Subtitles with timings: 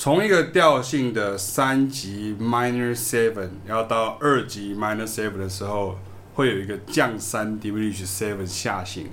[0.00, 5.98] 从一个调性的三级 minor seven 要到二级 minor seven 的时候，
[6.32, 9.08] 会有一个降三 diminished seven 下行。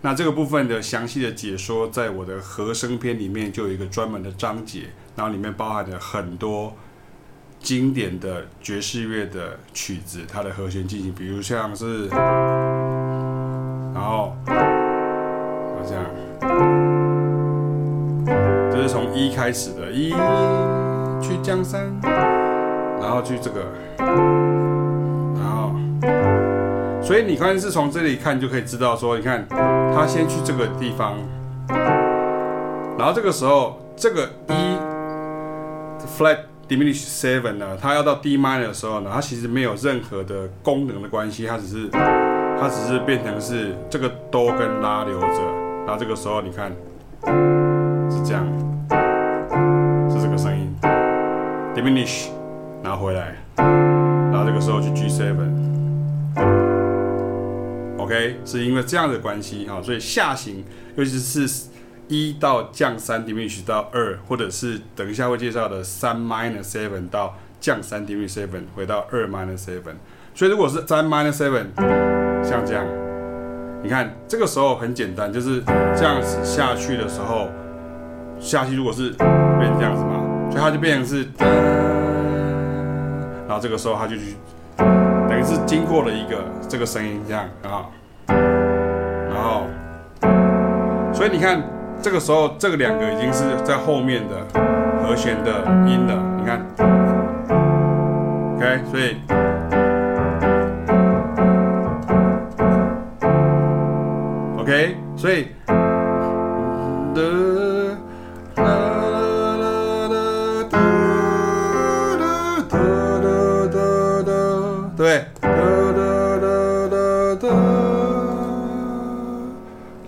[0.00, 4.84] 那这个部分的详细的解说，在我的和声篇里面就有一个专门的章节，
[5.14, 6.74] 然后里面包含了很多
[7.58, 12.06] 经典的爵士乐的曲子，它的和弦进行，比如像是，
[13.92, 14.34] 然后，
[19.20, 20.10] 一开始的，一
[21.20, 23.66] 去江山，然后去这个，
[23.98, 25.72] 然后，
[27.02, 31.14] 所以你看是从这里看就可以知道说，你看他先去这个地方，
[32.98, 34.78] 然后这个时候这个一
[36.18, 36.38] flat。
[36.70, 45.26] Diminished seven 呢，它要到 D minor 的时候呢，它其实没有任何的功能的关系，它只是它只是变成是这个哆跟拉留着，
[45.84, 46.70] 然后这个时候你看
[48.08, 48.46] 是这样，
[51.74, 52.28] diminish，
[52.82, 55.08] 拿回来，然后这个时候去 G
[57.98, 60.64] seven，OK，是因为这样的关系啊，所以下行
[60.96, 61.70] 尤其是。
[62.12, 69.94] 一到降三 Diminish 到二，或者是等一下会介绍的三 Minus seven 到降三 Diminish seven 回到二 Minus seven。
[70.34, 71.66] 所以如果是三 Minus seven，
[72.42, 72.84] 像这样，
[73.84, 75.62] 你看这个时候很简单，就是
[75.96, 77.48] 这样子下去的时候，
[78.40, 80.19] 下去如果是变成这样子嘛，
[80.50, 81.26] 所以它就变成是，
[83.46, 84.36] 然后这个时候它就去，
[84.76, 87.86] 等于是经过了一个这个声音这样啊，
[88.26, 89.66] 然后，
[91.12, 91.62] 所以你看。
[92.02, 94.34] 这个时候，这个两个已经是在后面的
[95.02, 96.14] 和弦的音了。
[96.38, 96.64] 你看
[98.56, 99.18] ，OK，所以
[104.58, 105.48] ，OK，所以，
[107.14, 107.20] 的，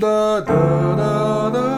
[0.00, 1.76] 哒，啦哒哒。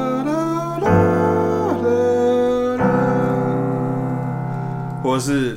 [5.00, 5.56] 或是，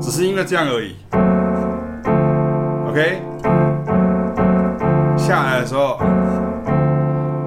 [0.00, 0.96] 只是因为这样而已。
[2.88, 3.20] OK，
[5.18, 5.98] 下来的时候，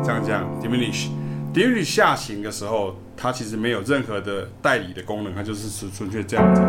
[0.03, 6.61] 这样这样，diminish，diminish 下行的时候，它其实没有任何的代理的功能，它就是纯纯粹这样子。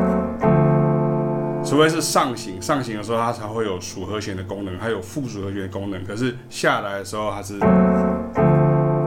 [1.64, 6.04] 除非是上行，上行的时候它才会有属和弦的功能，还有附属和弦的功能。
[6.04, 7.66] 可是下来的时候它是这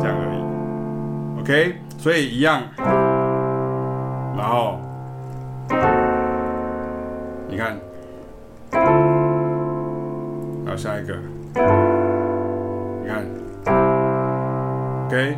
[0.08, 1.42] 样而已。
[1.42, 2.64] OK，所以一样。
[4.36, 4.80] 然后
[7.48, 7.78] 你看，
[10.66, 11.16] 然后下一个，
[13.02, 13.26] 你看
[15.08, 15.38] ，OK。